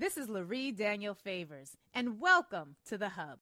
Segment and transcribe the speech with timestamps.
[0.00, 3.40] This is Lurie Daniel Favors, and welcome to The Hub.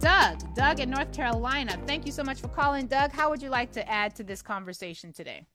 [0.00, 1.78] Doug, Doug in North Carolina.
[1.86, 3.12] Thank you so much for calling, Doug.
[3.12, 5.46] How would you like to add to this conversation today?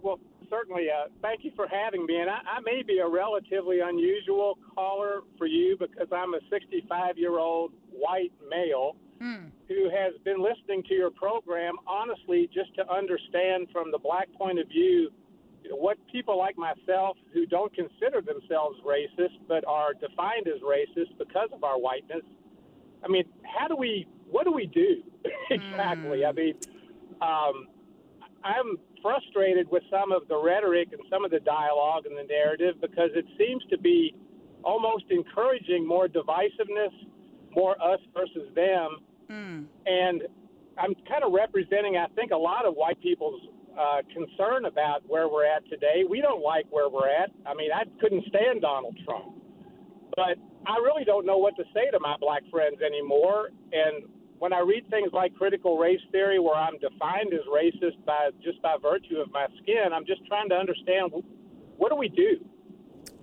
[0.00, 0.18] Well,
[0.54, 0.88] certainly.
[0.90, 2.18] Uh, thank you for having me.
[2.18, 7.18] And I, I may be a relatively unusual caller for you because I'm a 65
[7.18, 9.50] year old white male mm.
[9.68, 14.58] who has been listening to your program, honestly, just to understand from the black point
[14.58, 15.10] of view
[15.70, 21.48] what people like myself who don't consider themselves racist but are defined as racist because
[21.52, 22.22] of our whiteness.
[23.02, 25.02] I mean, how do we, what do we do
[25.50, 26.20] exactly?
[26.20, 26.28] Mm.
[26.28, 26.54] I mean,
[27.22, 27.68] um,
[28.44, 32.80] I'm frustrated with some of the rhetoric and some of the dialogue and the narrative
[32.80, 34.14] because it seems to be
[34.64, 36.88] almost encouraging more divisiveness,
[37.54, 38.88] more us versus them.
[39.30, 39.66] Mm.
[39.84, 40.22] And
[40.78, 43.42] I'm kind of representing, I think, a lot of white people's
[43.78, 46.04] uh, concern about where we're at today.
[46.08, 47.30] We don't like where we're at.
[47.46, 49.36] I mean, I couldn't stand Donald Trump.
[50.16, 53.50] But I really don't know what to say to my black friends anymore.
[53.72, 54.04] And
[54.38, 58.60] when I read things like critical race theory, where I'm defined as racist by just
[58.62, 61.12] by virtue of my skin, I'm just trying to understand
[61.76, 62.38] what do we do?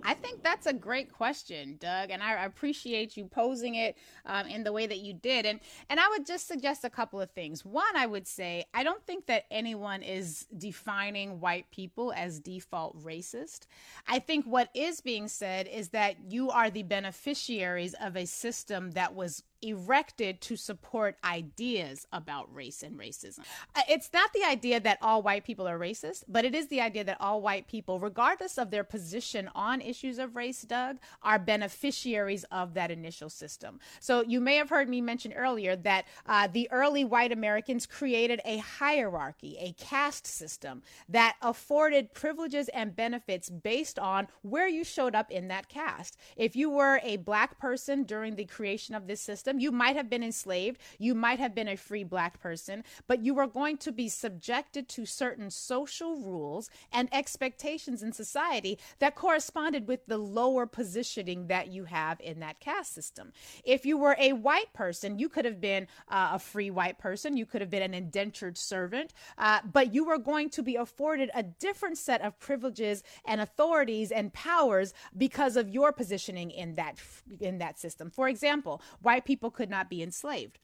[0.04, 3.96] I think that's a great question, Doug, and I appreciate you posing it
[4.26, 5.46] um, in the way that you did.
[5.46, 7.64] And and I would just suggest a couple of things.
[7.64, 13.00] One, I would say I don't think that anyone is defining white people as default
[13.02, 13.66] racist.
[14.08, 18.92] I think what is being said is that you are the beneficiaries of a system
[18.92, 23.40] that was erected to support ideas about race and racism.
[23.74, 26.80] Uh, it's not the idea that all white people are racist, but it is the
[26.80, 31.38] idea that all white people, regardless of their position on issues of race, Doug, are
[31.38, 33.78] beneficiaries of that initial system.
[34.00, 38.40] So you may have heard me mention earlier that uh, the early white Americans created
[38.44, 45.14] a hierarchy, a caste system that afforded privileges and benefits based on where you showed
[45.14, 46.16] up in that caste.
[46.36, 49.60] If you were a black person during the creation of this system, system.
[49.60, 53.34] You might have been enslaved, you might have been a free black person, but you
[53.34, 59.88] were going to be subjected to certain social rules and expectations in society that corresponded
[59.88, 63.32] with the lower positioning that you have in that caste system.
[63.64, 67.36] If you were a white person, you could have been uh, a free white person,
[67.36, 71.30] you could have been an indentured servant, uh, but you were going to be afforded
[71.34, 76.98] a different set of privileges and authorities and powers because of your positioning in that
[77.40, 78.10] in that system.
[78.10, 80.60] For example, white people people could not be enslaved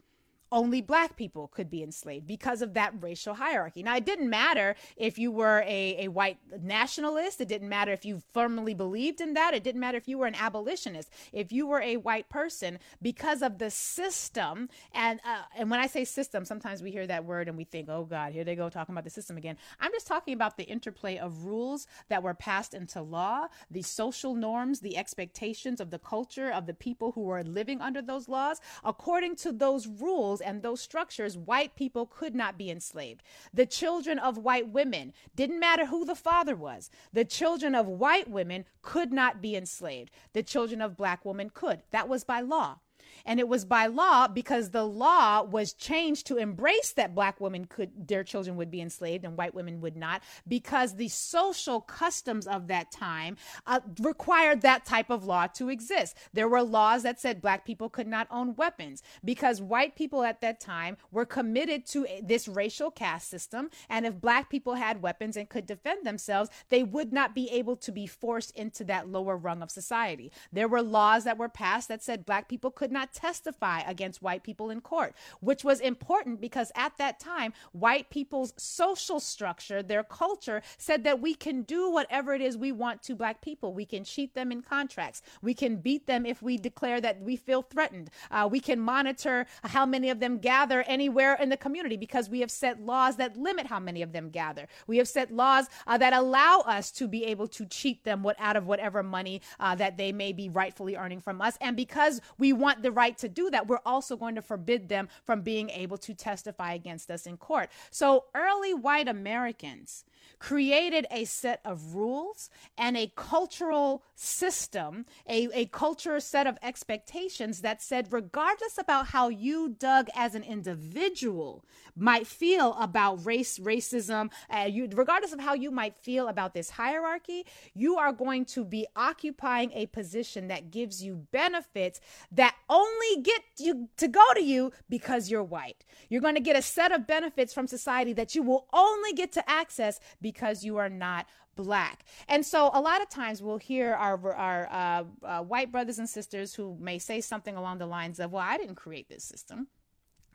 [0.50, 3.82] only black people could be enslaved because of that racial hierarchy.
[3.82, 7.40] Now, it didn't matter if you were a, a white nationalist.
[7.40, 9.54] It didn't matter if you firmly believed in that.
[9.54, 11.10] It didn't matter if you were an abolitionist.
[11.32, 15.86] If you were a white person, because of the system, and uh, and when I
[15.86, 18.68] say system, sometimes we hear that word and we think, oh God, here they go
[18.68, 19.56] talking about the system again.
[19.80, 24.34] I'm just talking about the interplay of rules that were passed into law, the social
[24.34, 28.60] norms, the expectations of the culture of the people who were living under those laws.
[28.84, 33.22] According to those rules, and those structures, white people could not be enslaved.
[33.52, 36.90] The children of white women didn't matter who the father was.
[37.12, 40.10] The children of white women could not be enslaved.
[40.32, 41.82] The children of black women could.
[41.90, 42.78] That was by law.
[43.24, 47.66] And it was by law because the law was changed to embrace that black women
[47.66, 52.46] could, their children would be enslaved and white women would not, because the social customs
[52.46, 53.36] of that time
[53.66, 56.16] uh, required that type of law to exist.
[56.32, 60.40] There were laws that said black people could not own weapons because white people at
[60.40, 63.70] that time were committed to this racial caste system.
[63.88, 67.76] And if black people had weapons and could defend themselves, they would not be able
[67.76, 70.32] to be forced into that lower rung of society.
[70.52, 74.42] There were laws that were passed that said black people could not testify against white
[74.42, 80.04] people in court, which was important because at that time, white people's social structure, their
[80.04, 83.72] culture said that we can do whatever it is we want to black people.
[83.72, 85.22] We can cheat them in contracts.
[85.42, 88.10] We can beat them if we declare that we feel threatened.
[88.30, 92.40] Uh, we can monitor how many of them gather anywhere in the community because we
[92.40, 94.68] have set laws that limit how many of them gather.
[94.86, 98.36] We have set laws uh, that allow us to be able to cheat them what,
[98.38, 101.56] out of whatever money uh, that they may be rightfully earning from us.
[101.60, 105.08] And because we want the right to do that, we're also going to forbid them
[105.24, 107.68] from being able to testify against us in court.
[107.90, 110.04] So early white Americans
[110.38, 117.60] created a set of rules and a cultural system, a, a culture set of expectations
[117.60, 121.64] that said, regardless about how you, Doug, as an individual,
[121.96, 126.70] might feel about race, racism, uh, you, regardless of how you might feel about this
[126.70, 127.44] hierarchy,
[127.74, 132.00] you are going to be occupying a position that gives you benefits
[132.32, 135.84] that only get you to go to you because you're white.
[136.08, 139.32] You're going to get a set of benefits from society that you will only get
[139.32, 141.26] to access because you are not
[141.56, 142.04] black.
[142.28, 146.08] And so a lot of times we'll hear our, our uh, uh, white brothers and
[146.08, 149.66] sisters who may say something along the lines of, well, I didn't create this system.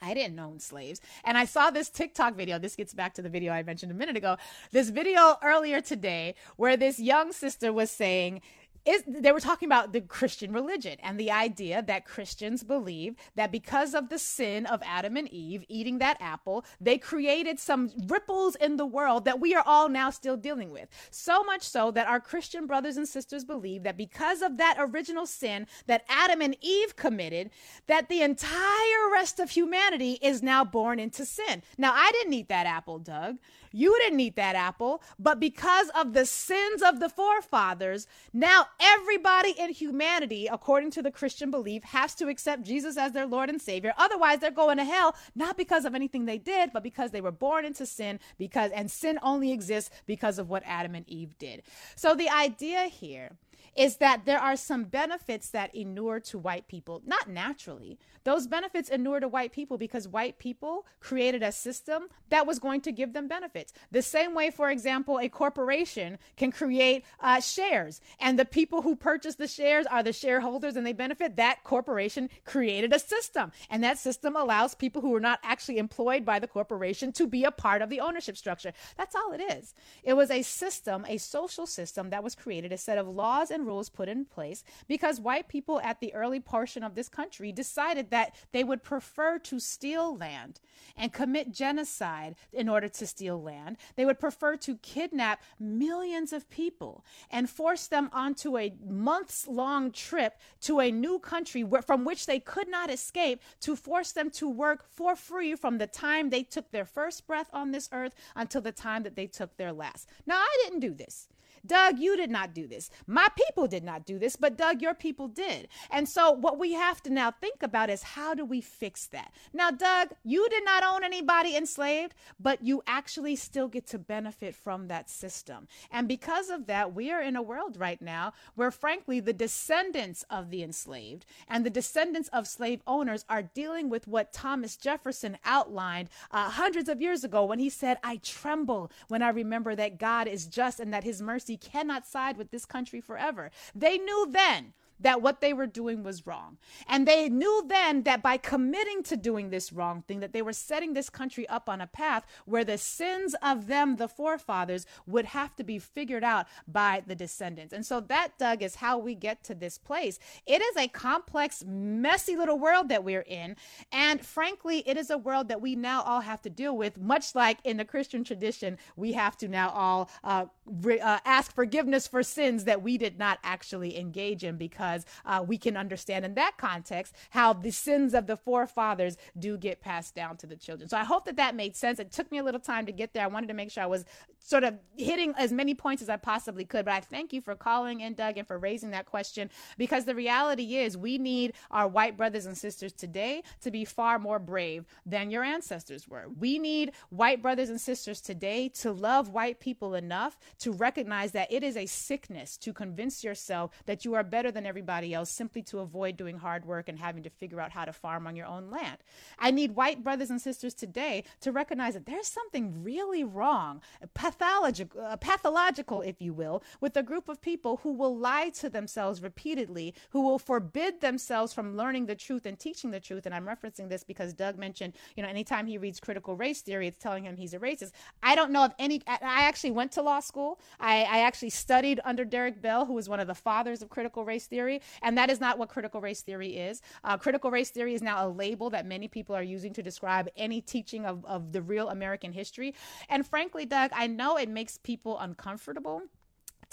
[0.02, 1.00] I didn't own slaves.
[1.24, 2.60] And I saw this TikTok video.
[2.60, 4.38] This gets back to the video I mentioned a minute ago.
[4.72, 8.42] This video earlier today where this young sister was saying,
[8.86, 13.52] is they were talking about the Christian religion and the idea that Christians believe that
[13.52, 18.56] because of the sin of Adam and Eve eating that apple, they created some ripples
[18.56, 20.90] in the world that we are all now still dealing with.
[21.12, 25.26] So much so that our Christian brothers and sisters believe that because of that original
[25.26, 27.52] sin that Adam and Eve committed,
[27.88, 31.62] that the entire rest of humanity is now born into sin.
[31.78, 33.38] Now, I didn't eat that apple, Doug.
[33.74, 39.52] You didn't eat that apple, but because of the sins of the forefathers, now everybody
[39.58, 43.62] in humanity, according to the Christian belief, has to accept Jesus as their Lord and
[43.62, 43.94] Savior.
[43.98, 47.32] Otherwise, they're going to hell, not because of anything they did, but because they were
[47.32, 51.64] born into sin, because and sin only exists because of what Adam and Eve did.
[51.96, 53.32] So the idea here
[53.76, 57.98] is that there are some benefits that inure to white people, not naturally.
[58.24, 62.82] Those benefits inure to white people because white people created a system that was going
[62.82, 63.74] to give them benefits.
[63.92, 68.96] The same way, for example, a corporation can create uh, shares, and the people who
[68.96, 71.36] purchase the shares are the shareholders and they benefit.
[71.36, 76.26] That corporation created a system, and that system allows people who are not actually employed
[76.26, 78.74] by the corporation to be a part of the ownership structure.
[78.98, 79.74] That's all it is.
[80.04, 83.63] It was a system, a social system that was created, a set of laws and
[83.64, 88.10] rules put in place because white people at the early portion of this country decided
[88.12, 90.60] that they would prefer to steal land
[90.98, 93.78] and commit genocide in order to steal land.
[93.96, 99.92] They would prefer to kidnap millions of people and force them onto a months long
[99.92, 104.50] trip to a new country from which they could not escape to force them to
[104.50, 108.62] work for free from the time they took their first breath on this earth until
[108.62, 110.08] the time that they took their last.
[110.26, 111.28] Now, I didn't do this.
[111.66, 112.90] Doug, you did not do this.
[113.08, 115.70] My people did not do this, but Doug, your people did.
[115.90, 119.34] And so what we have to now think about is how do we fix that?
[119.54, 124.56] Now, Doug, you did not own anybody enslaved, but you actually still get to benefit
[124.56, 125.68] from that system.
[125.90, 130.26] And because of that, we are in a world right now where, frankly, the descendants
[130.30, 135.38] of the enslaved and the descendants of slave owners are dealing with what Thomas Jefferson
[135.46, 139.98] outlined uh, hundreds of years ago when he said, I tremble when I remember that
[139.98, 143.52] God is just and that his mercy cannot side with this country forever.
[143.76, 146.58] They knew then that what they were doing was wrong.
[146.88, 150.54] And they knew then that by committing to doing this wrong thing, that they were
[150.54, 155.26] setting this country up on a path where the sins of them, the forefathers, would
[155.26, 157.74] have to be figured out by the descendants.
[157.74, 160.20] And so that, Doug, is how we get to this place.
[160.46, 163.56] It is a complex, messy little world that we're in.
[163.92, 167.36] And frankly, it is a world that we now all have to deal with, much
[167.36, 172.08] like in the Christian tradition, we have to now all uh, re- uh, ask forgiveness
[172.08, 176.26] for sins that we did not actually engage in because because uh, we can understand
[176.26, 180.56] in that context how the sins of the forefathers do get passed down to the
[180.56, 180.90] children.
[180.90, 182.00] So I hope that that made sense.
[182.00, 183.24] It took me a little time to get there.
[183.24, 184.06] I wanted to make sure I was
[184.44, 186.86] sort of hitting as many points as I possibly could.
[186.86, 190.16] But I thank you for calling in, Doug, and for raising that question because the
[190.16, 194.86] reality is we need our white brothers and sisters today to be far more brave
[195.06, 196.26] than your ancestors were.
[196.38, 201.52] We need white brothers and sisters today to love white people enough to recognize that
[201.52, 205.62] it is a sickness to convince yourself that you are better than everybody else simply
[205.62, 208.48] to avoid doing hard work and having to figure out how to farm on your
[208.48, 208.98] own land.
[209.38, 213.84] I need white brothers and sisters today to recognize that there's something really wrong,
[214.16, 218.68] pathological, uh, pathological, if you will, with a group of people who will lie to
[218.68, 223.28] themselves repeatedly, who will forbid themselves from learning the truth and teaching the truth.
[223.28, 226.88] And I'm referencing this because Doug mentioned, you know, anytime he reads critical race theory,
[226.88, 227.92] it's telling him he's a racist.
[228.24, 230.60] I don't know of any, I actually went to law school.
[230.80, 234.26] I, I actually studied under Derek Bell, who was one of the fathers of critical
[234.26, 236.82] race theory theory, and that is not what critical race theory is.
[237.04, 240.30] Uh, critical race theory is now a label that many people are using to describe
[240.38, 242.74] any teaching of, of the real American history.
[243.10, 246.04] And frankly, Doug, I know it makes people uncomfortable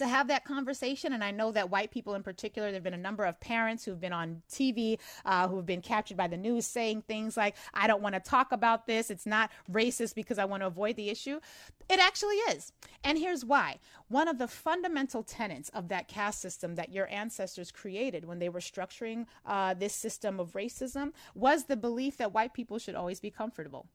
[0.00, 1.12] to have that conversation.
[1.12, 3.84] And I know that white people in particular, there have been a number of parents
[3.84, 7.86] who've been on TV, uh, who've been captured by the news saying things like, I
[7.86, 9.10] don't want to talk about this.
[9.10, 11.38] It's not racist because I want to avoid the issue.
[11.88, 12.72] It actually is.
[13.04, 13.78] And here's why.
[14.08, 18.48] One of the fundamental tenets of that caste system that your ancestors created when they
[18.48, 23.20] were structuring uh, this system of racism was the belief that white people should always
[23.20, 23.86] be comfortable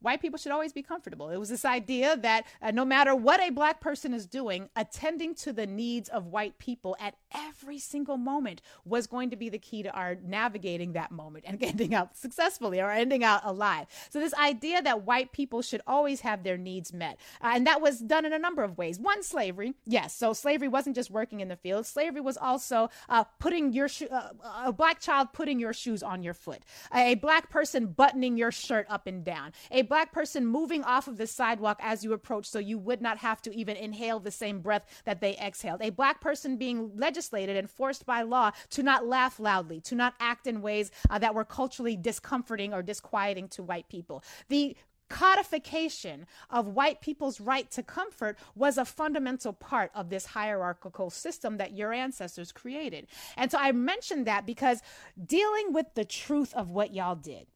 [0.00, 1.30] white people should always be comfortable.
[1.30, 5.34] It was this idea that uh, no matter what a black person is doing, attending
[5.36, 9.58] to the needs of white people at every single moment was going to be the
[9.58, 13.86] key to our navigating that moment and ending out successfully or ending out alive.
[14.10, 17.18] So, this idea that white people should always have their needs met.
[17.42, 18.98] Uh, and that was done in a number of ways.
[18.98, 19.74] One, slavery.
[19.86, 20.14] Yes.
[20.14, 24.06] So, slavery wasn't just working in the field, slavery was also uh, putting your sho-
[24.06, 24.30] uh,
[24.66, 26.62] a black child putting your shoes on your foot,
[26.94, 31.16] a black person buttoning your shirt up and down, a black person moving off of
[31.16, 34.60] the sidewalk as you approach so you would not have to even inhale the same
[34.60, 35.82] breath that they exhaled.
[35.82, 40.14] A black person being legislated and forced by law to not laugh loudly, to not
[40.20, 44.22] act in ways uh, that were culturally discomforting or disquieting to white people.
[44.48, 44.76] The
[45.08, 51.56] codification of white people's right to comfort was a fundamental part of this hierarchical system
[51.56, 53.06] that your ancestors created.
[53.36, 54.82] And so I mentioned that because
[55.24, 57.46] dealing with the truth of what y'all did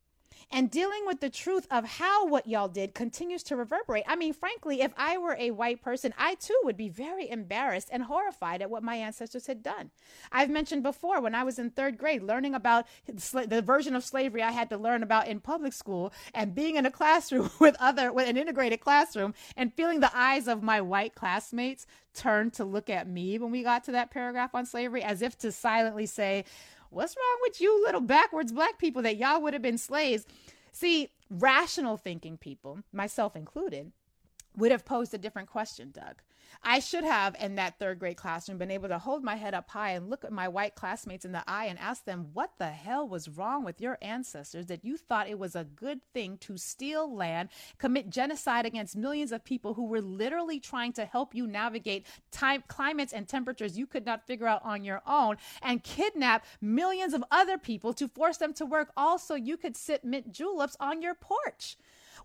[0.50, 4.04] and dealing with the truth of how what y'all did continues to reverberate.
[4.06, 7.88] I mean, frankly, if I were a white person, I too would be very embarrassed
[7.92, 9.90] and horrified at what my ancestors had done.
[10.30, 14.42] I've mentioned before when I was in third grade, learning about the version of slavery
[14.42, 18.12] I had to learn about in public school and being in a classroom with other,
[18.12, 22.90] with an integrated classroom and feeling the eyes of my white classmates turn to look
[22.90, 26.44] at me when we got to that paragraph on slavery as if to silently say,
[26.92, 30.26] What's wrong with you little backwards black people that y'all would have been slaves?
[30.72, 33.92] See, rational thinking people, myself included,
[34.56, 36.23] would have posed a different question, Doug.
[36.62, 39.71] I should have, in that third grade classroom, been able to hold my head up
[39.71, 42.68] high and look at my white classmates in the eye and ask them, What the
[42.68, 46.56] hell was wrong with your ancestors that you thought it was a good thing to
[46.56, 51.47] steal land, commit genocide against millions of people who were literally trying to help you
[51.47, 56.44] navigate time, climates and temperatures you could not figure out on your own, and kidnap
[56.61, 60.30] millions of other people to force them to work all so you could sit mint
[60.30, 61.76] juleps on your porch?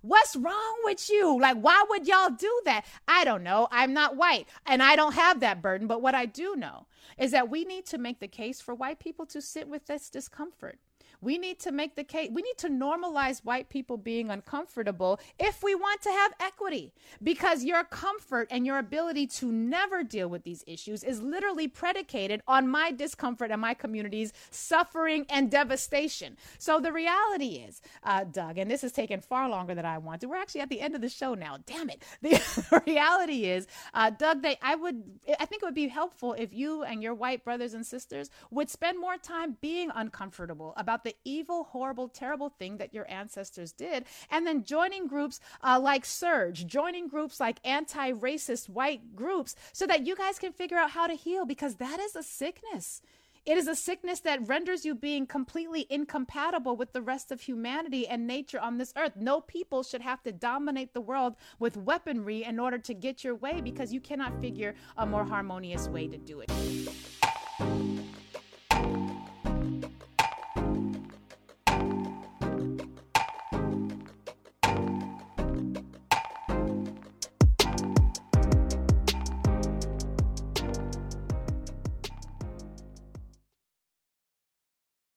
[0.07, 1.37] What's wrong with you?
[1.37, 2.85] Like, why would y'all do that?
[3.09, 3.67] I don't know.
[3.71, 5.85] I'm not white and I don't have that burden.
[5.85, 6.85] But what I do know
[7.17, 10.09] is that we need to make the case for white people to sit with this
[10.09, 10.79] discomfort.
[11.21, 15.63] We need to make the case, we need to normalize white people being uncomfortable if
[15.63, 16.93] we want to have equity.
[17.23, 22.41] Because your comfort and your ability to never deal with these issues is literally predicated
[22.47, 26.37] on my discomfort and my community's suffering and devastation.
[26.57, 30.29] So the reality is, uh, Doug, and this has taken far longer than I wanted.
[30.29, 31.57] We're actually at the end of the show now.
[31.65, 32.03] Damn it.
[32.67, 35.03] The reality is, uh, Doug, they, I would,
[35.39, 38.69] I think it would be helpful if you and your white brothers and sisters would
[38.69, 44.05] spend more time being uncomfortable about the evil, horrible, terrible thing that your ancestors did,
[44.29, 49.85] and then joining groups uh, like SURJ, joining groups like anti racist white groups, so
[49.87, 53.01] that you guys can figure out how to heal because that is a sickness.
[53.47, 58.05] It is a sickness that renders you being completely incompatible with the rest of humanity
[58.05, 59.13] and nature on this earth.
[59.15, 63.35] No people should have to dominate the world with weaponry in order to get your
[63.35, 66.51] way because you cannot figure a more harmonious way to do it.